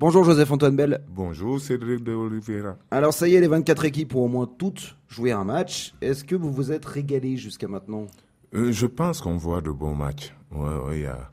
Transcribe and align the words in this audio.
Bonjour 0.00 0.22
Joseph-Antoine 0.24 0.76
Bell. 0.76 1.00
Bonjour 1.08 1.60
Cédric 1.60 2.04
de 2.04 2.12
Oliveira. 2.12 2.76
Alors 2.90 3.12
ça 3.12 3.26
y 3.26 3.34
est, 3.34 3.40
les 3.40 3.48
24 3.48 3.84
équipes 3.84 4.14
ont 4.14 4.24
au 4.26 4.28
moins 4.28 4.46
toutes 4.58 4.96
joué 5.08 5.32
un 5.32 5.42
match. 5.44 5.92
Est-ce 6.00 6.22
que 6.24 6.36
vous 6.36 6.52
vous 6.52 6.70
êtes 6.70 6.84
régalé 6.84 7.36
jusqu'à 7.36 7.66
maintenant? 7.66 8.06
Euh, 8.54 8.70
Je 8.70 8.86
pense 8.86 9.20
qu'on 9.20 9.36
voit 9.36 9.60
de 9.60 9.70
bons 9.70 9.96
matchs. 9.96 10.32
Ouais, 10.52 10.76
ouais, 10.86 10.98
il 10.98 11.02
y 11.02 11.06
a, 11.06 11.30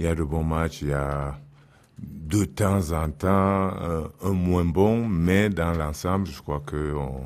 y 0.00 0.06
a 0.06 0.14
de 0.14 0.24
bons 0.24 0.42
matchs, 0.42 0.82
il 0.82 0.88
y 0.88 0.92
a 0.92 1.38
de 1.98 2.44
temps 2.44 2.90
en 2.92 3.08
temps 3.10 3.70
euh, 3.82 4.08
un 4.24 4.32
moins 4.32 4.64
bon, 4.64 5.06
mais 5.06 5.48
dans 5.48 5.72
l'ensemble, 5.72 6.26
je 6.26 6.40
crois 6.42 6.60
qu'on 6.68 7.20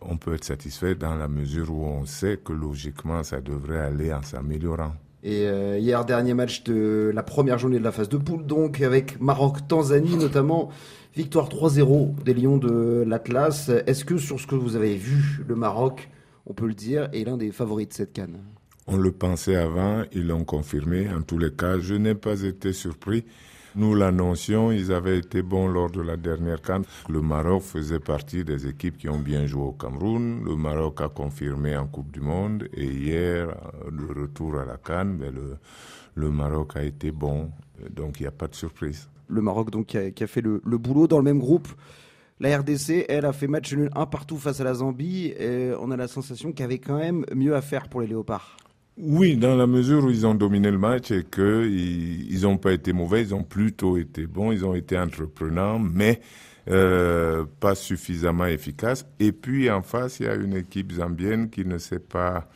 on 0.00 0.16
peut 0.16 0.34
être 0.34 0.44
satisfait 0.44 0.94
dans 0.94 1.14
la 1.16 1.28
mesure 1.28 1.70
où 1.72 1.84
on 1.84 2.04
sait 2.06 2.38
que 2.42 2.52
logiquement, 2.52 3.22
ça 3.24 3.40
devrait 3.40 3.80
aller 3.80 4.12
en 4.12 4.22
s'améliorant. 4.22 4.94
Et 5.22 5.46
euh, 5.46 5.78
hier, 5.78 6.04
dernier 6.04 6.34
match 6.34 6.64
de 6.64 7.10
la 7.14 7.22
première 7.22 7.58
journée 7.58 7.78
de 7.78 7.84
la 7.84 7.92
phase 7.92 8.08
de 8.08 8.16
poule, 8.16 8.46
donc 8.46 8.80
avec 8.80 9.20
Maroc-Tanzanie 9.20 10.16
notamment. 10.16 10.70
Victoire 11.14 11.48
3-0 11.48 12.22
des 12.24 12.34
Lions 12.34 12.56
de 12.56 13.04
l'Atlas. 13.06 13.68
Est-ce 13.86 14.04
que 14.04 14.16
sur 14.16 14.38
ce 14.38 14.46
que 14.46 14.54
vous 14.54 14.76
avez 14.76 14.94
vu, 14.94 15.42
le 15.46 15.56
Maroc, 15.56 16.08
on 16.46 16.54
peut 16.54 16.68
le 16.68 16.74
dire, 16.74 17.08
est 17.12 17.24
l'un 17.24 17.36
des 17.36 17.50
favoris 17.50 17.88
de 17.88 17.92
cette 17.92 18.12
canne? 18.12 18.38
On 18.86 18.96
le 18.96 19.10
pensait 19.10 19.56
avant, 19.56 20.04
ils 20.12 20.26
l'ont 20.26 20.44
confirmé. 20.44 21.08
En 21.08 21.22
tous 21.22 21.38
les 21.38 21.52
cas, 21.52 21.78
je 21.80 21.94
n'ai 21.94 22.14
pas 22.14 22.42
été 22.42 22.72
surpris. 22.72 23.24
Nous 23.76 23.94
l'annoncions, 23.94 24.72
ils 24.72 24.90
avaient 24.90 25.18
été 25.18 25.42
bons 25.42 25.68
lors 25.68 25.90
de 25.90 26.00
la 26.00 26.16
dernière 26.16 26.60
Cannes. 26.60 26.82
Le 27.08 27.20
Maroc 27.20 27.62
faisait 27.62 28.00
partie 28.00 28.42
des 28.42 28.66
équipes 28.66 28.98
qui 28.98 29.08
ont 29.08 29.20
bien 29.20 29.46
joué 29.46 29.62
au 29.62 29.72
Cameroun. 29.72 30.42
Le 30.44 30.56
Maroc 30.56 31.00
a 31.00 31.08
confirmé 31.08 31.76
en 31.76 31.86
Coupe 31.86 32.10
du 32.10 32.20
Monde 32.20 32.68
et 32.74 32.84
hier, 32.84 33.54
le 33.88 34.22
retour 34.22 34.58
à 34.58 34.64
la 34.64 34.76
Cannes, 34.76 35.18
ben, 35.18 35.32
le, 36.16 36.30
Maroc 36.30 36.72
a 36.74 36.82
été 36.82 37.12
bon. 37.12 37.52
Donc 37.94 38.18
il 38.18 38.24
n'y 38.24 38.26
a 38.26 38.32
pas 38.32 38.48
de 38.48 38.56
surprise. 38.56 39.08
Le 39.28 39.40
Maroc 39.40 39.70
donc 39.70 39.86
qui 39.86 39.98
a, 39.98 40.26
fait 40.26 40.40
le, 40.40 40.58
boulot 40.64 41.06
dans 41.06 41.18
le 41.18 41.24
même 41.24 41.38
groupe. 41.38 41.68
La 42.40 42.58
RDC, 42.58 43.04
elle 43.08 43.24
a 43.24 43.32
fait 43.32 43.46
match 43.46 43.72
nul 43.72 43.88
un 43.94 44.06
partout 44.06 44.38
face 44.38 44.60
à 44.60 44.64
la 44.64 44.74
Zambie 44.74 45.32
on 45.78 45.92
a 45.92 45.96
la 45.96 46.08
sensation 46.08 46.50
qu'il 46.50 46.60
y 46.60 46.64
avait 46.64 46.78
quand 46.78 46.98
même 46.98 47.24
mieux 47.36 47.54
à 47.54 47.62
faire 47.62 47.88
pour 47.88 48.00
les 48.00 48.08
Léopards. 48.08 48.56
Oui, 49.02 49.36
dans 49.36 49.56
la 49.56 49.66
mesure 49.66 50.04
où 50.04 50.10
ils 50.10 50.26
ont 50.26 50.34
dominé 50.34 50.70
le 50.70 50.76
match 50.76 51.10
et 51.10 51.24
qu'ils 51.24 52.42
n'ont 52.42 52.58
pas 52.58 52.72
été 52.72 52.92
mauvais, 52.92 53.22
ils 53.22 53.34
ont 53.34 53.44
plutôt 53.44 53.96
été 53.96 54.26
bons, 54.26 54.52
ils 54.52 54.64
ont 54.66 54.74
été 54.74 54.98
entreprenants, 54.98 55.78
mais 55.78 56.20
euh, 56.68 57.46
pas 57.60 57.74
suffisamment 57.74 58.44
efficaces. 58.44 59.06
Et 59.18 59.32
puis 59.32 59.70
en 59.70 59.80
face, 59.80 60.20
il 60.20 60.26
y 60.26 60.28
a 60.28 60.34
une 60.34 60.54
équipe 60.54 60.92
zambienne 60.92 61.48
qui 61.48 61.64
ne 61.64 61.78
s'est 61.78 61.98
pas 61.98 62.46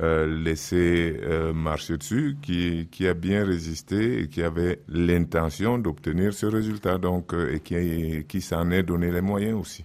euh, 0.00 0.26
laissé 0.42 1.20
euh, 1.22 1.52
marcher 1.52 1.98
dessus, 1.98 2.36
qui, 2.40 3.06
a 3.06 3.12
bien 3.12 3.44
résisté 3.44 4.22
et 4.22 4.28
qui 4.28 4.42
avait 4.42 4.80
l'intention 4.88 5.76
d'obtenir 5.76 6.32
ce 6.32 6.46
résultat, 6.46 6.96
donc 6.96 7.34
et 7.34 8.24
qui 8.26 8.40
s'en 8.40 8.70
est 8.70 8.84
donné 8.84 9.10
les 9.10 9.20
moyens 9.20 9.60
aussi. 9.60 9.84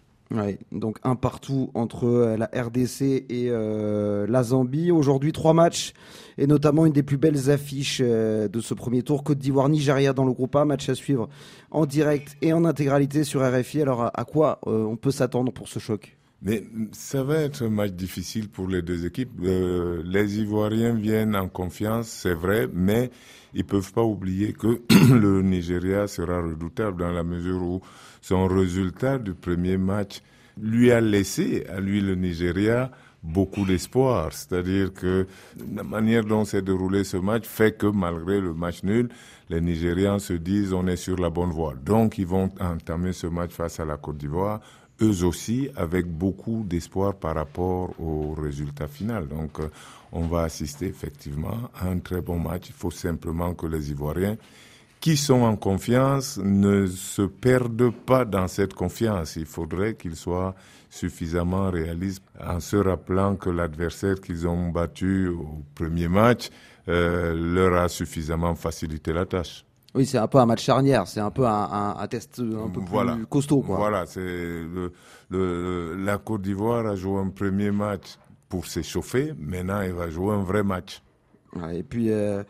Donc 0.71 0.97
un 1.03 1.15
partout 1.15 1.69
entre 1.75 2.05
euh, 2.07 2.37
la 2.37 2.45
RDC 2.45 3.01
et 3.01 3.47
euh, 3.49 4.25
la 4.27 4.43
Zambie. 4.43 4.91
Aujourd'hui, 4.91 5.31
trois 5.31 5.53
matchs 5.53 5.93
et 6.37 6.47
notamment 6.47 6.85
une 6.85 6.93
des 6.93 7.03
plus 7.03 7.17
belles 7.17 7.49
affiches 7.51 8.01
euh, 8.03 8.47
de 8.47 8.59
ce 8.59 8.73
premier 8.73 9.03
tour. 9.03 9.23
Côte 9.23 9.37
d'Ivoire-Nigeria 9.37 10.13
dans 10.13 10.25
le 10.25 10.33
groupe 10.33 10.55
A, 10.55 10.65
match 10.65 10.89
à 10.89 10.95
suivre 10.95 11.29
en 11.71 11.85
direct 11.85 12.37
et 12.41 12.53
en 12.53 12.65
intégralité 12.65 13.23
sur 13.23 13.41
RFI. 13.41 13.81
Alors 13.81 14.11
à, 14.13 14.25
quoi 14.25 14.59
on 14.65 14.95
peut 14.95 15.11
s'attendre 15.11 15.51
pour 15.51 15.67
ce 15.67 15.79
choc? 15.79 16.17
Mais 16.45 16.63
ça 16.91 17.23
va 17.23 17.39
être 17.39 17.63
un 17.63 17.69
match 17.69 17.91
difficile 17.93 18.49
pour 18.49 18.67
les 18.67 18.83
deux 18.83 19.05
équipes. 19.07 19.31
les 19.41 20.39
Ivoiriens 20.39 20.93
viennent 20.93 21.35
en 21.35 21.49
confiance, 21.49 22.07
c'est 22.07 22.35
vrai, 22.35 22.69
mais 22.71 23.09
ils 23.55 23.65
peuvent 23.65 23.91
pas 23.91 24.03
oublier 24.03 24.53
que 24.53 24.79
le 25.11 25.41
Nigeria 25.41 26.07
sera 26.07 26.41
redoutable 26.41 27.01
dans 27.01 27.11
la 27.11 27.23
mesure 27.23 27.61
où 27.63 27.81
son 28.21 28.45
résultat 28.47 29.17
du 29.17 29.33
premier 29.33 29.77
match 29.77 30.21
lui 30.61 30.91
a 30.91 31.01
laissé 31.01 31.65
à 31.67 31.79
lui 31.79 31.99
le 31.99 32.13
Nigeria 32.13 32.91
beaucoup 33.23 33.65
d'espoir. 33.65 34.31
C'est-à-dire 34.31 34.93
que 34.93 35.25
la 35.75 35.83
manière 35.83 36.23
dont 36.23 36.45
s'est 36.45 36.61
déroulé 36.61 37.03
ce 37.03 37.17
match 37.17 37.45
fait 37.47 37.75
que 37.75 37.87
malgré 37.87 38.39
le 38.39 38.53
match 38.53 38.83
nul, 38.83 39.09
les 39.49 39.61
Nigérians 39.61 40.19
se 40.19 40.33
disent 40.33 40.73
on 40.73 40.85
est 40.85 40.95
sur 40.95 41.17
la 41.17 41.31
bonne 41.31 41.49
voie. 41.49 41.73
Donc 41.83 42.19
ils 42.19 42.27
vont 42.27 42.51
entamer 42.59 43.13
ce 43.13 43.25
match 43.25 43.51
face 43.51 43.79
à 43.79 43.85
la 43.85 43.97
Côte 43.97 44.17
d'Ivoire 44.17 44.61
eux 45.01 45.23
aussi 45.23 45.69
avec 45.75 46.05
beaucoup 46.05 46.63
d'espoir 46.65 47.15
par 47.15 47.35
rapport 47.35 47.99
au 47.99 48.33
résultat 48.33 48.87
final. 48.87 49.27
Donc 49.27 49.59
euh, 49.59 49.69
on 50.11 50.27
va 50.27 50.43
assister 50.43 50.87
effectivement 50.87 51.69
à 51.75 51.89
un 51.89 51.99
très 51.99 52.21
bon 52.21 52.39
match. 52.39 52.69
Il 52.69 52.75
faut 52.75 52.91
simplement 52.91 53.53
que 53.53 53.67
les 53.67 53.91
Ivoiriens 53.91 54.37
qui 55.01 55.17
sont 55.17 55.41
en 55.43 55.55
confiance 55.55 56.39
ne 56.43 56.87
se 56.87 57.21
perdent 57.21 57.91
pas 57.91 58.25
dans 58.25 58.47
cette 58.47 58.73
confiance. 58.73 59.35
Il 59.35 59.45
faudrait 59.45 59.95
qu'ils 59.95 60.15
soient 60.15 60.55
suffisamment 60.89 61.69
réalistes 61.69 62.23
en 62.39 62.59
se 62.59 62.77
rappelant 62.77 63.35
que 63.35 63.49
l'adversaire 63.49 64.19
qu'ils 64.19 64.47
ont 64.47 64.69
battu 64.69 65.27
au 65.27 65.63
premier 65.75 66.07
match 66.07 66.49
euh, 66.87 67.33
leur 67.35 67.73
a 67.81 67.89
suffisamment 67.89 68.55
facilité 68.55 69.11
la 69.13 69.25
tâche. 69.25 69.65
Oui, 69.95 70.05
c'est 70.05 70.17
un 70.17 70.27
peu 70.27 70.39
un 70.39 70.45
match 70.45 70.63
charnière, 70.63 71.07
c'est 71.07 71.21
un 71.21 71.31
peu 71.31 71.47
un, 71.47 71.95
un, 71.97 72.07
test 72.07 72.39
un 72.41 72.69
peu 72.69 72.81
plus 72.81 73.25
costaud. 73.27 73.61
Quoi. 73.61 73.77
Voilà, 73.77 74.05
c'est 74.05 74.19
le, 74.19 74.91
le, 75.29 75.95
la 75.95 76.17
Côte 76.17 76.41
d'Ivoire 76.41 76.85
a 76.85 76.95
joué 76.95 77.19
un 77.19 77.29
premier 77.29 77.71
match 77.71 78.17
pour 78.49 78.65
s'échauffer, 78.65 79.33
maintenant 79.39 79.81
elle 79.81 79.93
va 79.93 80.09
jouer 80.09 80.33
un 80.35 80.43
vrai 80.43 80.63
match. 80.63 81.01
et 81.71 81.83
puis 81.83 82.11
euh, 82.11 82.43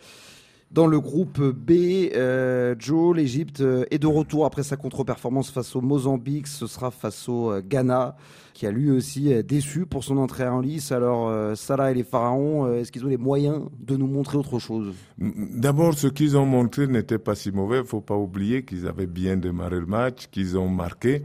dans 0.71 0.87
le 0.87 0.99
groupe 0.99 1.41
B, 1.41 1.71
euh, 2.15 2.75
Joe, 2.77 3.15
l'Égypte 3.15 3.61
euh, 3.61 3.85
est 3.91 3.99
de 3.99 4.07
retour 4.07 4.45
après 4.45 4.63
sa 4.63 4.75
contre-performance 4.75 5.49
face 5.49 5.75
au 5.75 5.81
Mozambique. 5.81 6.47
Ce 6.47 6.67
sera 6.67 6.91
face 6.91 7.29
au 7.29 7.51
euh, 7.51 7.61
Ghana, 7.61 8.17
qui 8.53 8.65
a 8.65 8.71
lui 8.71 8.91
aussi 8.91 9.31
déçu 9.43 9.85
pour 9.85 10.03
son 10.03 10.17
entrée 10.17 10.47
en 10.47 10.59
lice. 10.59 10.91
Alors, 10.91 11.55
Salah 11.57 11.91
et 11.91 11.93
les 11.93 12.03
Pharaons, 12.03 12.73
est-ce 12.73 12.91
qu'ils 12.91 13.05
ont 13.05 13.09
les 13.09 13.17
moyens 13.17 13.63
de 13.79 13.97
nous 13.97 14.07
montrer 14.07 14.37
autre 14.37 14.59
chose? 14.59 14.93
D'abord, 15.17 15.93
ce 15.93 16.07
qu'ils 16.07 16.37
ont 16.37 16.45
montré 16.45 16.87
n'était 16.87 17.19
pas 17.19 17.35
si 17.35 17.51
mauvais. 17.51 17.77
Il 17.77 17.83
ne 17.83 17.87
faut 17.87 18.01
pas 18.01 18.15
oublier 18.15 18.63
qu'ils 18.63 18.87
avaient 18.87 19.07
bien 19.07 19.35
démarré 19.35 19.79
le 19.79 19.85
match, 19.85 20.27
qu'ils 20.31 20.57
ont 20.57 20.69
marqué. 20.69 21.23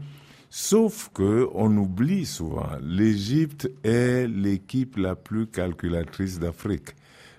Sauf 0.49 1.09
que 1.13 1.47
on 1.53 1.75
oublie 1.77 2.25
souvent, 2.25 2.67
l'Égypte 2.81 3.71
est 3.85 4.27
l'équipe 4.27 4.97
la 4.97 5.15
plus 5.15 5.47
calculatrice 5.47 6.39
d'Afrique. 6.39 6.89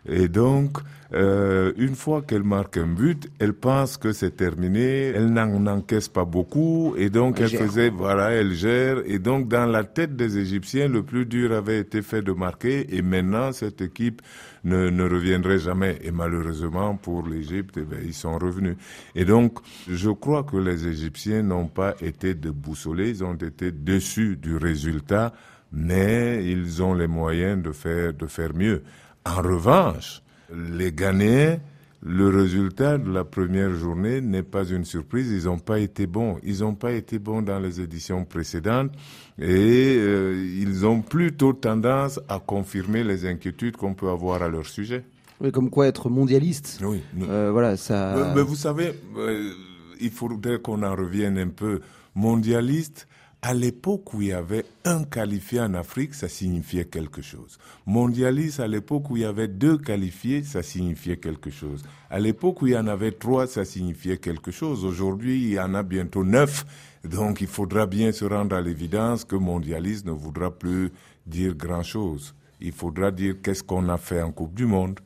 Et 0.08 0.28
donc, 0.28 0.78
euh, 1.14 1.72
une 1.76 1.94
fois 1.94 2.22
qu'elle 2.22 2.42
marque 2.42 2.78
un 2.78 2.86
but, 2.86 3.30
elle 3.38 3.52
pense 3.52 3.98
que 3.98 4.12
c'est 4.12 4.36
terminé, 4.36 5.12
elle 5.14 5.32
n'en 5.32 5.66
encaisse 5.66 6.08
pas 6.08 6.24
beaucoup, 6.24 6.94
et 6.96 7.10
donc 7.10 7.38
elle, 7.38 7.50
faisait, 7.50 7.90
voilà, 7.90 8.30
elle 8.30 8.52
gère. 8.52 9.02
Et 9.04 9.18
donc, 9.18 9.48
dans 9.48 9.66
la 9.66 9.84
tête 9.84 10.16
des 10.16 10.38
Égyptiens, 10.38 10.88
le 10.88 11.02
plus 11.02 11.26
dur 11.26 11.52
avait 11.52 11.78
été 11.78 12.00
fait 12.00 12.22
de 12.22 12.32
marquer, 12.32 12.96
et 12.96 13.02
maintenant, 13.02 13.52
cette 13.52 13.82
équipe 13.82 14.22
ne, 14.64 14.88
ne 14.88 15.02
reviendrait 15.02 15.58
jamais. 15.58 15.98
Et 16.02 16.10
malheureusement, 16.10 16.96
pour 16.96 17.26
l'Égypte, 17.26 17.76
eh 17.76 17.82
ben, 17.82 18.00
ils 18.02 18.14
sont 18.14 18.38
revenus. 18.38 18.76
Et 19.14 19.26
donc, 19.26 19.58
je 19.88 20.10
crois 20.10 20.44
que 20.44 20.56
les 20.56 20.88
Égyptiens 20.88 21.42
n'ont 21.42 21.68
pas 21.68 21.94
été 22.00 22.34
déboussolés, 22.34 23.10
ils 23.10 23.24
ont 23.24 23.34
été 23.34 23.70
déçus 23.70 24.36
du 24.36 24.56
résultat, 24.56 25.32
mais 25.72 26.44
ils 26.44 26.82
ont 26.82 26.94
les 26.94 27.06
moyens 27.06 27.62
de 27.62 27.72
faire, 27.72 28.14
de 28.14 28.26
faire 28.26 28.54
mieux. 28.54 28.82
En 29.24 29.42
revanche, 29.42 30.22
les 30.52 30.92
Ghanéens, 30.92 31.58
le 32.04 32.28
résultat 32.28 32.98
de 32.98 33.12
la 33.12 33.24
première 33.24 33.72
journée 33.74 34.20
n'est 34.20 34.42
pas 34.42 34.64
une 34.64 34.84
surprise. 34.84 35.30
Ils 35.30 35.44
n'ont 35.44 35.60
pas 35.60 35.78
été 35.78 36.06
bons. 36.06 36.38
Ils 36.42 36.60
n'ont 36.60 36.74
pas 36.74 36.92
été 36.92 37.20
bons 37.20 37.42
dans 37.42 37.60
les 37.60 37.80
éditions 37.80 38.24
précédentes 38.24 38.90
et 39.38 39.96
euh, 39.98 40.34
ils 40.60 40.84
ont 40.84 41.00
plutôt 41.00 41.52
tendance 41.52 42.18
à 42.28 42.40
confirmer 42.40 43.04
les 43.04 43.24
inquiétudes 43.24 43.76
qu'on 43.76 43.94
peut 43.94 44.08
avoir 44.08 44.42
à 44.42 44.48
leur 44.48 44.66
sujet. 44.66 45.04
Oui, 45.40 45.52
comme 45.52 45.70
quoi 45.70 45.86
être 45.86 46.08
mondialiste. 46.08 46.80
Oui. 46.84 47.02
Euh, 47.22 47.50
voilà, 47.52 47.76
ça. 47.76 48.32
Mais, 48.34 48.42
vous 48.42 48.56
savez, 48.56 48.92
euh, 49.16 49.52
il 50.00 50.10
faudrait 50.10 50.60
qu'on 50.60 50.82
en 50.82 50.94
revienne 50.94 51.38
un 51.38 51.48
peu 51.48 51.80
mondialiste 52.14 53.06
à 53.44 53.54
l'époque 53.54 54.14
où 54.14 54.22
il 54.22 54.28
y 54.28 54.32
avait 54.32 54.64
un 54.84 55.02
qualifié 55.02 55.60
en 55.60 55.74
Afrique, 55.74 56.14
ça 56.14 56.28
signifiait 56.28 56.84
quelque 56.84 57.22
chose. 57.22 57.58
Mondialiste, 57.86 58.60
à 58.60 58.68
l'époque 58.68 59.10
où 59.10 59.16
il 59.16 59.24
y 59.24 59.24
avait 59.24 59.48
deux 59.48 59.78
qualifiés, 59.78 60.44
ça 60.44 60.62
signifiait 60.62 61.16
quelque 61.16 61.50
chose. 61.50 61.82
À 62.08 62.20
l'époque 62.20 62.62
où 62.62 62.68
il 62.68 62.74
y 62.74 62.76
en 62.78 62.86
avait 62.86 63.10
trois, 63.10 63.48
ça 63.48 63.64
signifiait 63.64 64.18
quelque 64.18 64.52
chose. 64.52 64.84
Aujourd'hui, 64.84 65.42
il 65.42 65.50
y 65.54 65.60
en 65.60 65.74
a 65.74 65.82
bientôt 65.82 66.22
neuf. 66.22 66.64
Donc, 67.02 67.40
il 67.40 67.48
faudra 67.48 67.86
bien 67.86 68.12
se 68.12 68.24
rendre 68.24 68.54
à 68.54 68.60
l'évidence 68.60 69.24
que 69.24 69.34
mondialiste 69.34 70.06
ne 70.06 70.12
voudra 70.12 70.56
plus 70.56 70.92
dire 71.26 71.56
grand-chose. 71.56 72.36
Il 72.60 72.70
faudra 72.70 73.10
dire 73.10 73.34
qu'est-ce 73.42 73.64
qu'on 73.64 73.88
a 73.88 73.98
fait 73.98 74.22
en 74.22 74.30
Coupe 74.30 74.54
du 74.54 74.66
Monde. 74.66 75.00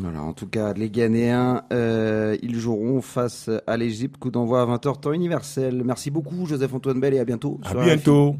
Voilà, 0.00 0.22
en 0.22 0.32
tout 0.32 0.46
cas, 0.46 0.72
les 0.72 0.90
Ghanéens, 0.90 1.62
euh, 1.72 2.36
ils 2.42 2.58
joueront 2.58 3.00
face 3.02 3.50
à 3.66 3.76
l'Égypte. 3.76 4.16
Coup 4.18 4.30
d'envoi 4.30 4.62
à 4.62 4.66
20h, 4.66 5.00
temps 5.00 5.12
universel. 5.12 5.82
Merci 5.84 6.10
beaucoup, 6.10 6.46
Joseph-Antoine 6.46 7.00
Bell, 7.00 7.14
et 7.14 7.18
à 7.18 7.24
bientôt. 7.24 7.60
À 7.64 7.74
bientôt. 7.74 8.36